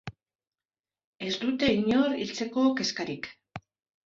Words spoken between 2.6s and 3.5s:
kezkarik.